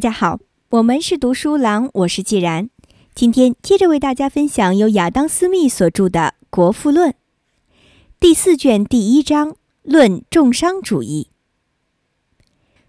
[0.00, 0.40] 大家好，
[0.70, 2.70] 我们是读书郎，我是既然。
[3.14, 7.10] 今天接着为大家分享由亚当·斯密所著的《国富论》
[8.18, 11.28] 第四卷第一章：论重商主义，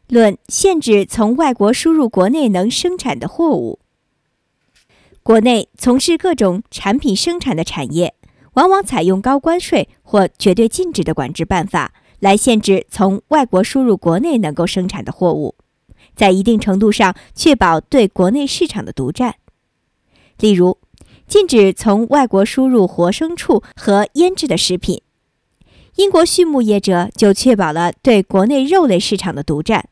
[0.07, 3.79] 论限制从外国输入国内能生产的货物。
[5.21, 8.15] 国内从事各种产品生产的产业，
[8.53, 15.55] 往往采用高关税或绝对禁止的管制办法来限制从外国输入国内能够生产的货物。
[16.15, 19.35] 在一定程度上确保对国内市场的独占，
[20.39, 20.77] 例如
[21.27, 25.01] 禁止从外国输入活牲畜和腌制的食品。
[25.95, 29.89] 英国畜牧业者就确保了对国内肉类市场的独占。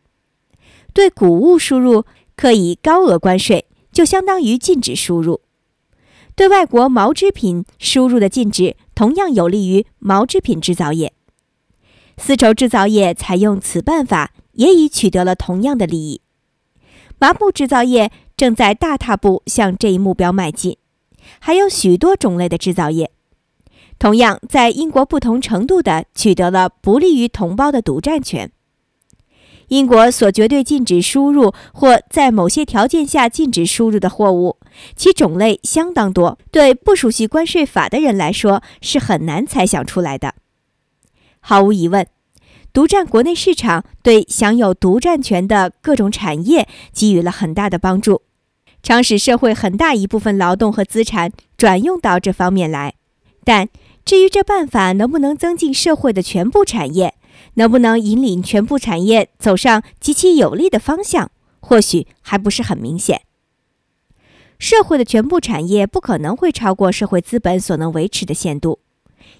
[0.94, 2.06] 对谷物输入
[2.36, 5.42] 可以高额关税，就相当于禁止输入。
[6.36, 11.14] 对外国毛织品输入的禁止同样有利于毛织品制造业。
[12.18, 14.32] 丝绸制造业采用此办法。
[14.60, 16.22] 也已取得了同样的利益。
[17.18, 20.78] 麻布制造业正在大踏步向这一目标迈进，
[21.40, 23.10] 还有许多种类的制造业，
[23.98, 28.52] 同样在英国不同程度地取得了不利于同胞的独占权。
[29.70, 34.58] 英国所绝对禁止输入或在某些条件下禁止输入的货物，
[34.96, 40.34] 其种类相当多，对不熟悉关税法的人来说是很难猜想出来的。
[41.40, 42.06] 毫无疑问。
[42.72, 48.22] 独占国内市场，对享有独占权的各种产业给予了很大的帮助，
[48.84, 52.94] 常使社会很大一部分劳动和资产转用到这方面来。
[53.44, 53.70] 但
[54.06, 57.16] 至于这办法能不能增进社会的全部产业，
[57.56, 63.22] 能不能引领全部产业走上极其有利的方向，或许还不是很明显。
[64.60, 68.80] 社会的全部产业不可能会超过社会资本所能维持的限度。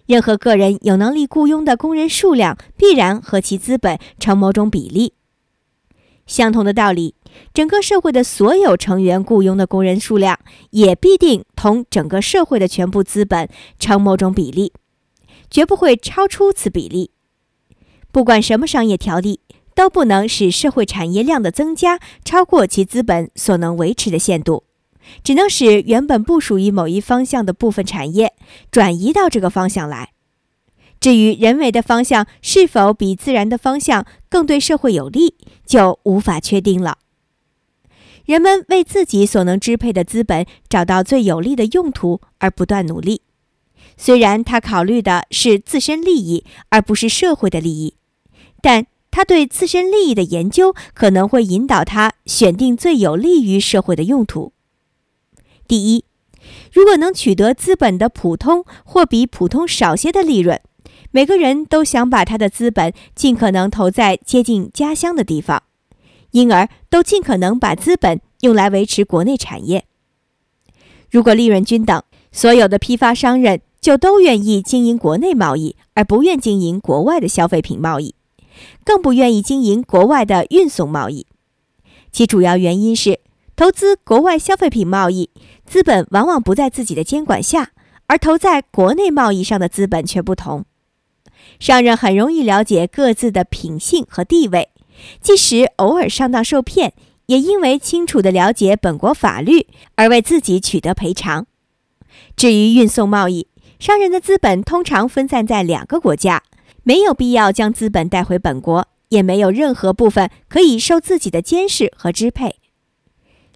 [0.10, 5.14] 任何个人有能力雇佣的工人数量必然和其资本成某种比例。
[6.26, 7.14] 相同的道理，
[7.54, 10.40] 整个社会的所有成员雇佣的工人数量
[10.72, 13.48] 也必定同整个社会的全部资本
[13.78, 14.74] 成某种比例，
[15.52, 17.12] 绝不会超出此比例。
[18.12, 19.42] 不管什么商业条例，
[19.76, 24.64] 都不能使社会产业量的增加超过其资本所能维持的限度。
[25.24, 28.34] 只能使原本不属于某一方向的部分产业
[28.72, 30.12] 转移到这个方向来。
[31.00, 36.98] 至于人为的方向是否比自然的方向更对社会有利，就无法确定了。
[38.26, 43.22] 人们为自己所能支配的资本找到最有利的用途而不断努力，
[43.98, 47.96] 虽然他考虑的是自身利益而不是社会的利益，
[48.62, 54.54] 但他对自身利益的研究可能会引导他选定最有利于社会的用途。
[55.70, 56.04] 第一，
[56.74, 60.60] 如果能取得资本的普通或比普通少些的利润，
[61.12, 65.62] 每个人都想把他的资本尽可能投在接近家乡的地方，
[66.32, 69.86] 因而都尽可能把资本用来维持国内产业。
[71.12, 78.16] 如果利润均等，所有的批发商人就都愿意经营国内贸易，而不愿经营国外的消费品贸易，
[78.84, 81.28] 更不愿意经营国外的运送贸易。
[82.12, 83.20] 其主要原因是。
[83.60, 85.32] 投资国外消费品贸易，
[85.66, 87.72] 资本往往不在自己的监管下，
[88.08, 90.64] 而投在国内贸易上的资本却不同。
[91.60, 94.70] 商人很容易了解各自的品性和地位，
[95.20, 96.94] 即使偶尔上当受骗，
[97.26, 101.46] 也因为清楚地了解本国法律而为自己取得赔偿。
[102.38, 103.48] 至于运送贸易，
[103.78, 106.44] 商人的资本通常分散在两个国家，
[106.84, 112.56] 没有必要将资本带回本国，也没有任何部分可以受自己的监视和支配。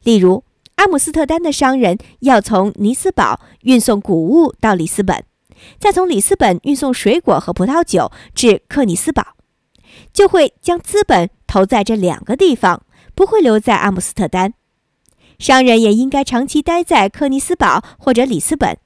[0.04, 0.44] 例如，
[0.76, 5.24] 阿姆斯特丹的商人要从尼斯堡运送谷物到里斯本，
[5.80, 9.24] 再从里斯本运送水果和葡萄酒至克尼斯堡，
[10.12, 12.84] 就会将资本投在这两个地方，
[13.16, 14.54] 不会留在阿姆斯特丹。
[15.40, 18.78] 商人也应该长期待在克尼斯堡或者里斯本，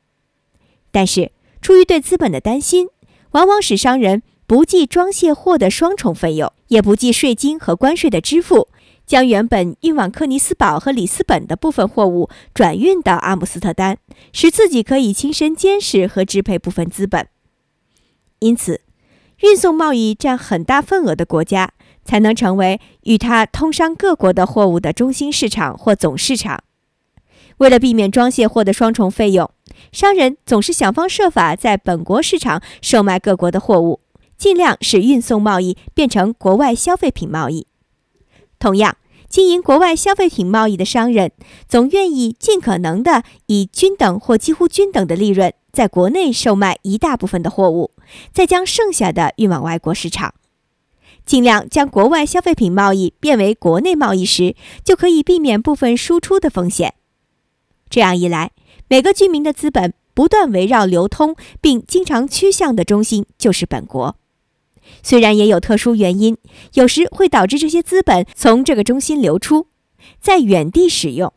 [0.92, 1.31] 但是
[1.62, 2.90] 出于对资本的担心，
[3.31, 8.68] 往往使商人不计装卸货的双重费用，也不计税金和关税的支付。
[9.07, 13.98] 将原本运往克尼斯堡和里斯本的部分货物转运到阿姆斯特丹，
[14.33, 17.25] 使自己可以亲身监视和支配部分资本。
[18.39, 18.81] 因此，
[19.39, 21.71] 运送贸易占很大份额的国家
[22.04, 26.62] 才能成为与它通商各国的货物的中心市场或总市场。
[27.59, 29.50] 为了避免装卸货的双重费用，
[29.94, 34.01] 商人总是想方设法在本国市场售卖各国的货物，
[34.38, 37.67] 尽量使运送贸易变成国外消费品贸易。
[38.59, 38.98] 同样，
[39.30, 41.31] 经营国外消费品贸易的商人
[41.68, 47.92] 总愿意尽可能的以均等或几乎均等的利润，在国内售卖一大部分的货物，
[48.33, 50.33] 再将剩下的运往外国市场。
[51.25, 56.94] 尽量将国外消费品贸易变为国内贸易时，就可以避免部分输出的风险。
[57.89, 58.51] 这样一来，
[58.88, 64.15] 每个居民的资本不断围绕流通并经常趋向的中心就是本国。
[65.04, 66.38] 虽然也有特殊原因，
[66.74, 69.68] 有时会导致这些资本从这个中心流出，
[70.19, 71.34] 在原地使用，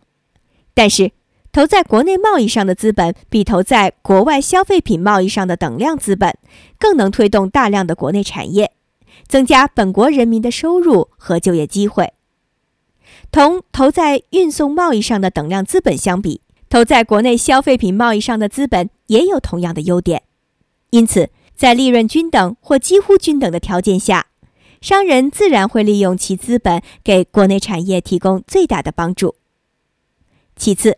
[0.75, 1.13] 但是
[1.53, 6.37] 投在国内贸易上的资本比投在国外消费品贸易上的等量资本
[6.79, 8.73] 更能推动大量的国内产业，
[9.27, 12.13] 增加本国人民的收入和就业机会。
[13.31, 20.23] 同投在运送贸易上的等量资本相比，投在国内消费品贸易上的资本也有同样的优点，
[20.91, 21.31] 因此。
[21.61, 24.29] 在利润均等或几乎均等的条件下，
[24.81, 29.35] 商人自然会利用其资本给国内产业提供最大的帮助。
[30.57, 30.97] 其次，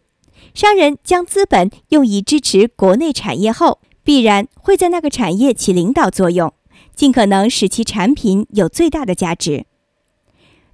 [0.55, 6.55] 商人将资本用以支持国内产业后，必然会在那个产业起领导作用，
[6.94, 9.67] 尽可能使其产品有最大的价值。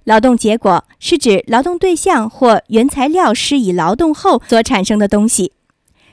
[0.03, 5.53] 劳动结果是指劳动对象或原材料施以劳动后所产生的东西。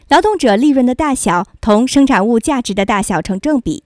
[0.08, 3.82] 劳动者利润的大小同生产物价值的大小成正比。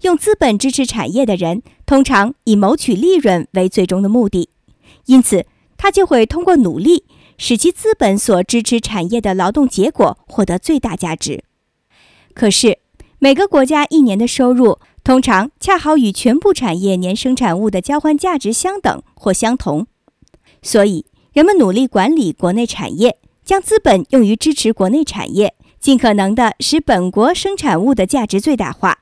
[0.00, 4.50] 用资本支持产业的人，通常以谋取利润为最终的目的，
[5.06, 5.46] 因此
[5.76, 7.04] 他就会通过努力
[7.38, 11.44] 使其资本所支持产业的劳动结果获得最大价值。
[12.34, 12.78] 可是，
[13.20, 19.86] 每个国家一年的收入通常恰好与全部产业年生产物的交换价值相等或相同，
[20.60, 23.18] 所以人们努力管理国内产业。
[23.44, 29.00] 将资本用于支持国内产业，尽可能的使本国生产物的价值最大化，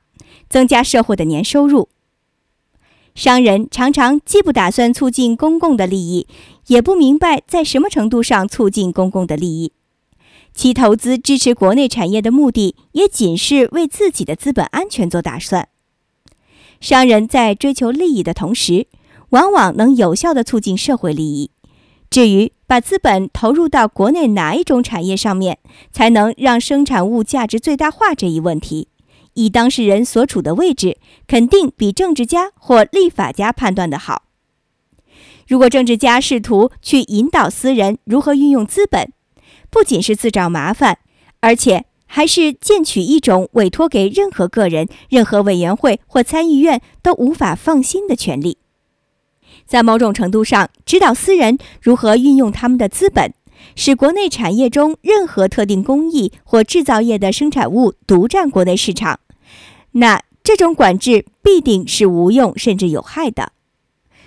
[0.49, 1.89] 增加社会的年收入。
[3.15, 6.27] 商人常常既不打算促进公共的利益，
[6.67, 9.71] 也不明白在什么程度上促进公共的利益。
[10.53, 15.69] 其投资支持国内产业的目的，也仅是为自己的资本安全做打算。
[16.81, 18.87] 商人在追求利益的同时，
[19.29, 21.51] 往往能有效的促进社会利益。
[22.13, 25.57] 至于把资本投入到国内哪一种产业上面，
[25.91, 28.87] 才能让生产物价值最大化这一问题，
[29.33, 34.25] 以当事人所处的位置，肯定比政治家或立法家判断的好。
[35.47, 39.11] 如果政治家试图去引导私人如何运用资本，
[39.71, 40.99] 不仅是自找麻烦，
[41.39, 48.59] 而且还是建取一种委托给任何个人、任何委员会或参议院都无法放心的权利。
[49.73, 53.33] 在某种程度上，指导私人如何运用他们的资本，
[53.75, 59.19] 使国内产业中任何特定工艺或制造业的生产物独占国内市场，
[59.93, 63.51] 那这种管制必定是无用甚至有害的。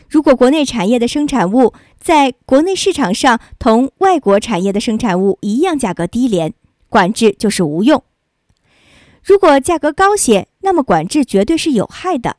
[0.08, 6.54] 如果国内产业的生产物在国内市场上同外国产业的生产物一样价格低廉，
[6.88, 8.00] 管制就是无用；
[9.22, 12.38] 如果价格高些，那么管制绝对是有害的，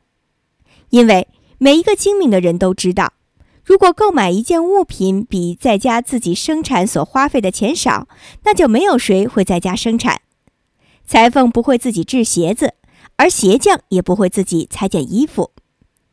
[0.90, 1.26] 因为。
[1.60, 3.14] 每一个精明的人都知道，
[3.64, 8.06] 如果购买一件物品比在家自己生产所花费的钱少，
[8.44, 10.20] 那就没有谁会在家生产。
[11.04, 12.74] 裁缝不会自己制鞋子，
[13.16, 15.50] 而鞋匠也不会自己裁剪衣服。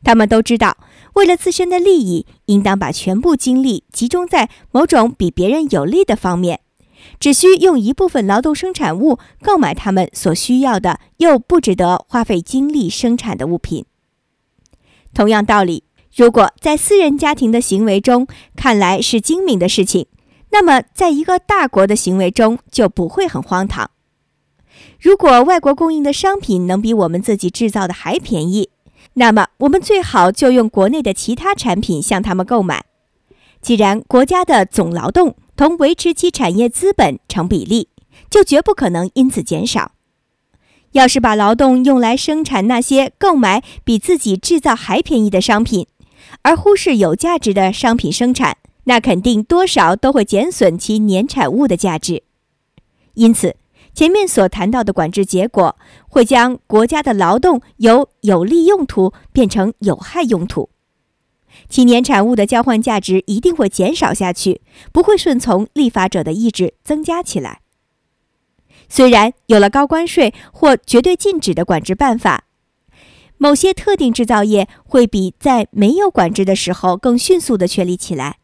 [0.02, 0.78] 他们都知道，
[1.14, 6.60] 为了自身的利益，应当把全部精力集中在某种比别人有利的方面，
[7.20, 13.84] 只需用一部分劳动生产物购买他们所需要的又不值得花费精力生产的物品。
[15.16, 15.82] 同样道理，
[16.14, 20.08] 如果在私人家庭的行为中看来是精明的事情，
[20.50, 23.90] 那么在一个大国的行为中就不会很荒唐。
[25.00, 28.68] 如果外国供应的商品能比我们自己制造的还便宜，
[29.14, 32.84] 那么我们最好就用国内的其他产品向他们购买。
[33.62, 37.88] 既然国家的总劳动同维持其产业资本成比例，
[38.28, 39.92] 就绝不可能因此减少。
[40.96, 45.86] 要是把劳动用来生产那些购买比自己制造还便宜的商品，
[46.40, 52.22] 而忽视有价值的商品生产，那肯定多少都会减损其年产物的价值。
[53.12, 53.56] 因此，
[53.92, 55.76] 前面所谈到的管制结果
[56.08, 60.70] 会将国家的劳动由有利用途变成有害用途，
[61.68, 64.62] 其年产物的交换价值一定会减少下去，
[64.92, 67.60] 不会顺从立法者的意志增加起来。
[68.88, 72.44] 虽然有了高关税或绝对禁止的管制办法，
[73.38, 78.38] 某些特定制造业会比在没有管制的时候更迅速地确立起来，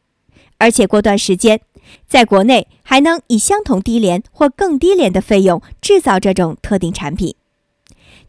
[0.58, 1.60] 而且过段时间，
[2.06, 7.34] 在国内还能以相同低廉或更低廉的费用制造这种特定产品。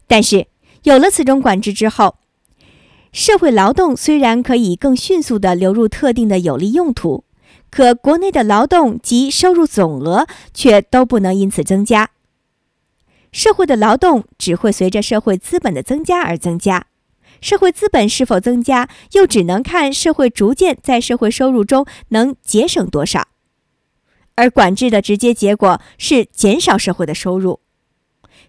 [0.06, 0.46] 但是，
[0.84, 2.16] 有了此种管制之后，
[3.12, 7.24] 社会劳动虽然可以更迅速地流入特定的有利用途。
[7.74, 12.10] 可国内的劳动及收入总额却都不能因此增加。
[13.32, 16.86] 社会的劳动只会随着社会资本的增加而增加，
[17.40, 23.26] 社会资本是否增加，又只能看社会逐渐在社会收入中能节省多少。
[24.36, 27.58] 而管制的直接结果是减少社会的收入。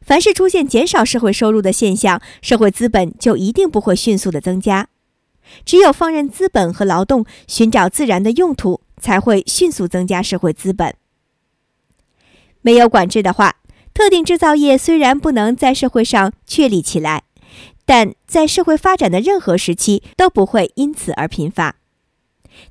[0.02, 4.90] 凡是出现减少社会收入的现象，社会资本就一定不会迅速的增加。
[5.66, 10.96] 只有放任资本和劳动寻找自然的用途，才会迅速增加社会资本。
[12.62, 13.58] 没有管制的话，
[13.94, 17.24] 特定制造业虽然不能在社会上确立起来，
[17.86, 21.76] 但在社会发展的任何时期都不会因此而贫乏。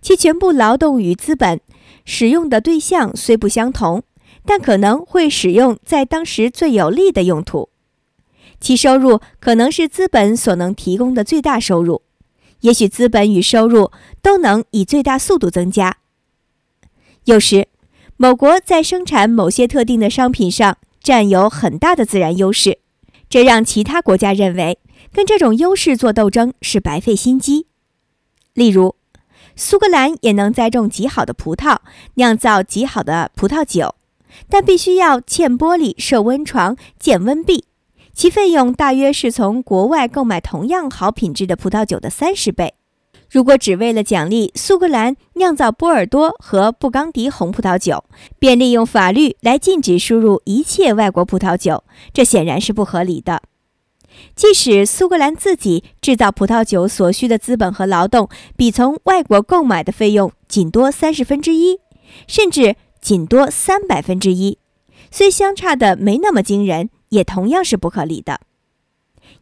[0.03, 1.61] 其全部劳动与资本
[2.05, 4.03] 使用的对象虽不相同，
[4.45, 7.69] 但可能会使用在当时最有利的用途。
[8.61, 12.03] 其收入可能是资本所能提供的最大收入。
[12.65, 13.91] 也许资本与收入
[14.23, 15.99] 都能以最大速度增加。
[17.27, 17.69] 有时，
[18.17, 22.79] 某国在生产某些特定的商品上占有很大的自然优势，
[23.29, 24.79] 这让其他国家认为
[25.13, 27.67] 跟这种优势做斗争是白费心机。
[28.55, 28.97] 例如，
[29.55, 31.77] 苏格兰也能栽种极好的葡萄，
[32.15, 33.95] 酿造极好的葡萄酒，
[34.49, 37.67] 但必须要嵌玻璃、设温床、建温壁。
[38.15, 42.75] 其费用大约是从国外购买同样好品质的葡萄酒的三十倍。
[43.29, 48.05] 如果只为了奖励苏格兰酿造波尔多和布冈迪红葡萄酒，
[48.39, 53.43] 便利用法律来禁止输入一切外国葡萄酒，这显然是不合理的。
[54.37, 61.81] 即使苏格兰自己制造葡萄酒所需的资本和劳动比从外国购买的费用仅多三十分之一，
[62.29, 64.59] 甚至仅多三百分之一，
[65.11, 66.91] 虽相差的没那么惊人。
[67.15, 68.41] 也同样是不合理的。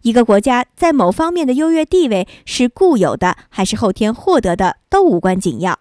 [0.02, 5.80] 一个国家在某方面的优越地位是固有的还是后天获得的，都无关紧要。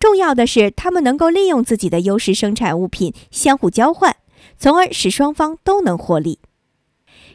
[0.00, 4.16] 重要的是，他们能够利用自己的优势生产物品相互交换，
[4.58, 6.40] 从而使双方都能获利。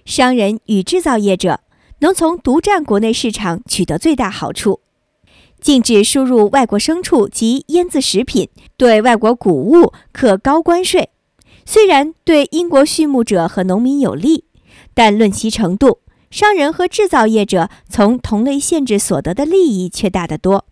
[0.06, 1.62] 商人与制造业者
[2.00, 4.82] 能从独占国内市场取得最大好处。
[5.62, 11.10] 禁止输入外国牲畜及腌制食品，对外国谷物课高关税。
[11.66, 14.46] 虽然对英国畜牧者和农民有利，
[14.94, 20.66] 但论其程度，商人和制造业者从同类限制所得的利益却大得多。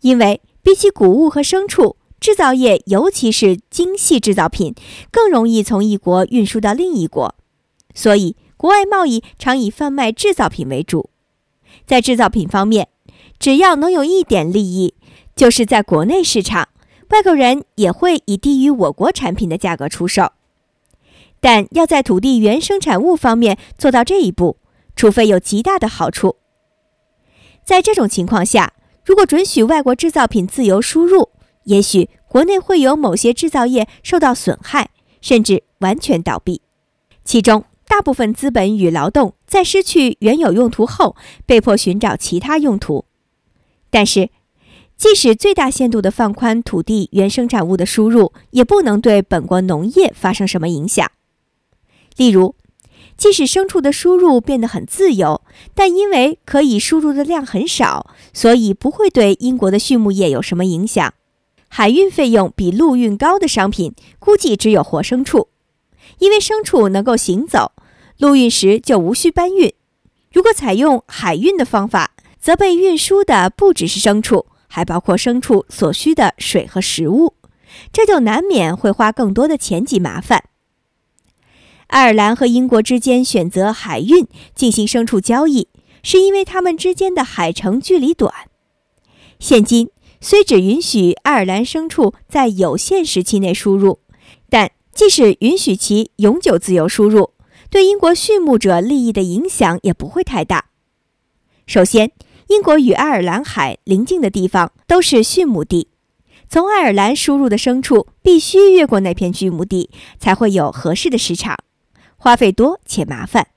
[0.00, 4.74] 因为比起谷物和牲畜，制造业尤其是精细制造品
[5.10, 7.34] 更容易从一国运输到另一国，
[7.94, 11.10] 所以国外贸易常以贩卖制造品为主。
[11.86, 12.88] 在制造品方面，
[13.38, 14.94] 只要能有一点利益，
[15.36, 16.68] 就是在国内市场。
[17.10, 20.32] 外国人也会以低于我国产品的价格出售，
[21.38, 24.56] 但要在土地原生产物方面做到这一步，
[24.96, 26.36] 除非有极大的好处。
[27.62, 28.72] 在这种情况下，
[29.04, 31.30] 如果准许外国制造品自由输入，
[31.64, 36.62] 也许国内会有某些制造业受到损害，甚至完全倒闭。
[37.24, 43.04] 其中大部分资本与劳动在失去原有用途后，被迫寻找其他用途，
[43.90, 44.30] 但是。
[44.96, 51.10] 即使最大限度地放宽土地原生产物的输入，也不能对本国农业发生什么影响。
[52.16, 52.54] 例如，
[53.16, 55.42] 即使牲畜的输入变得很自由，
[55.74, 61.12] 但因为可以输入的量很少，所以不会对英国的畜牧业有什么影响。
[61.68, 65.48] 海运费用比陆运高的商品，估计只有活牲畜，
[66.18, 67.72] 因为牲畜能够行走，
[68.18, 69.74] 陆运时就无需搬运。
[70.32, 74.46] 如果采用海运的方法，则被运输的不只是牲畜。
[74.74, 77.34] 还包括牲畜所需的水和食物，
[77.92, 80.46] 这就难免会花更多的钱及麻烦。
[81.86, 85.68] 爱尔兰和英国之间选择海运进行牲畜交易，
[86.02, 88.34] 是因为他们之间的海程距离短。
[89.38, 89.90] 现今
[90.20, 94.00] 虽只允许爱尔兰牲畜在有限时期内输入，
[94.50, 97.30] 但即使允许其永久自由输入，
[97.70, 100.64] 对英国畜牧者利益的影响也不会太大。
[101.64, 102.10] 首先，
[102.48, 105.88] 英国与爱尔兰海邻近的地方都是畜牧地，
[106.48, 111.56] 从爱尔兰输入的牲畜必须越过那片畜牧地，才会有合适的市场，
[112.16, 113.48] 花费多且麻烦。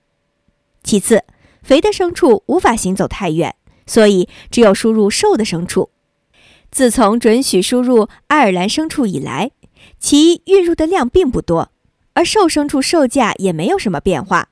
[0.84, 1.26] 其次，
[1.62, 5.90] 肥的牲畜无法行走太远，所以只有输入瘦的牲畜。
[6.72, 9.52] 自从准许输入爱尔兰牲畜以来，
[10.00, 11.72] 其运入的量并不多，
[12.14, 14.50] 而瘦牲畜售价也没有什么变化。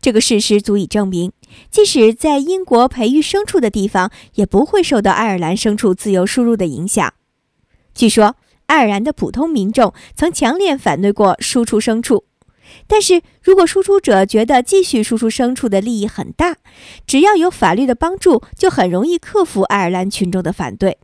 [0.00, 1.32] 这个事实足以证明，
[1.70, 7.12] 即使在英国培育牲畜的地方，也不会受到爱尔兰牲畜自由输入的影响。
[7.94, 12.24] 据说，爱尔兰的普通民众曾强烈反对过输出牲畜，
[12.86, 16.56] 但是如果输出者觉得继续输出牲畜的利益很大，
[17.06, 20.98] 只要有法律的帮助，就很容易克服爱尔兰群众的反对。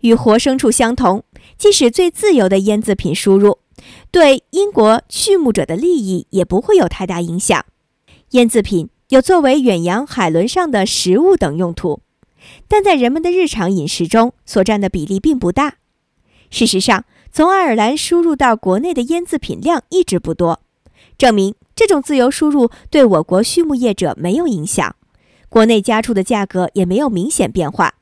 [0.00, 1.24] 与活牲畜相同，
[1.56, 3.58] 即使最自由的腌制品输入，
[4.10, 7.64] 对英国畜牧者的利益也不会有太大影响。
[8.32, 12.00] 腌制品有作为远洋海轮上的食物等用途，
[12.68, 15.76] 但在人们的日常饮食中所占的比例并不大。
[16.50, 20.60] 事实上，从爱尔兰输入到国内的腌制品量一直不多，
[21.16, 24.94] 证明这种自由输入对我国畜牧业者没有影响，
[25.48, 27.94] 国内家畜的价格也没有明显变化。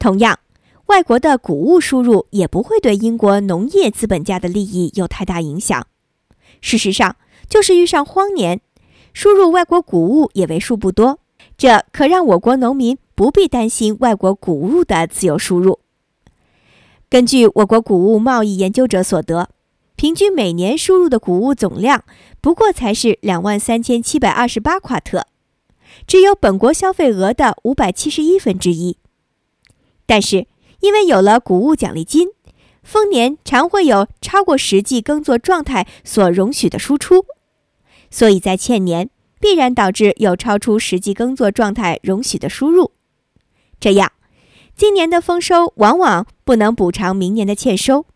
[0.00, 0.40] 同样，
[0.86, 5.86] 外国的谷物输入也不会对英国农业资本家的利益有太大影响。
[6.60, 7.14] 事实上，
[7.48, 8.60] 就是遇上荒年，
[9.14, 11.20] 输入外国谷物也为数不多，
[11.56, 15.78] 这可让我国农民不必担心外国谷物的自由输入。
[17.08, 19.48] 根据我国谷物贸易研究者所得，
[19.94, 22.04] 平均每年输入的谷物总量
[22.40, 25.24] 不过才是两万三千七百二十八夸特，
[26.08, 28.98] 只有本国消费额的五百七十一分之一。
[30.06, 30.48] 但是，
[30.80, 32.30] 因为有了谷物奖励金，
[32.82, 37.24] 丰年常会有超过实际耕作状态所容许的输出，
[38.14, 42.92] 所以在欠年必然导致有超出实际耕作状态容许的输入。
[43.80, 44.12] 这样，
[44.76, 48.06] 今年的丰收往往不能补偿明年的欠收。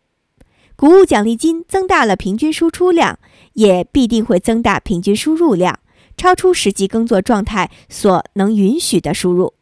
[0.76, 3.18] 谷物奖励金增大了平均输出量，
[3.54, 5.80] 也必定会增大平均输入量，
[6.16, 9.54] 超出实际耕作状态所能允许的输入。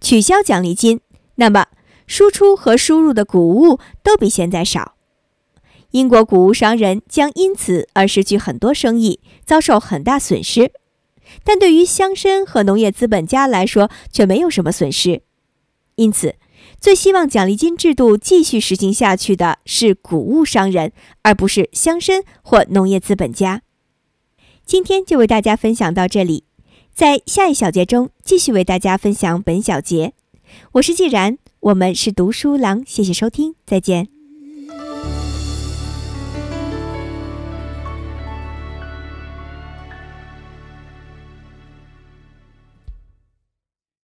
[0.00, 1.02] 取消奖励金。
[1.34, 1.66] 那么，
[2.06, 4.94] 输出和输入的谷物都比现在少，
[5.98, 10.70] 英国谷物商人将因此而失去很多生意，遭受很大损失。
[11.42, 15.22] 但对于乡绅和农业资本家来说，却没有什么损失。
[15.96, 16.36] 因此，
[16.80, 23.62] 最希望奖励金制度继续实行下去的是谷物商人，而不是乡绅或农业资本家。
[24.64, 26.44] 今天就为大家分享到这里，
[26.94, 30.12] 在下一小节中继续为大家分享本小节。
[30.74, 34.17] 我是既然，我们是读书郎，谢谢收听，再见。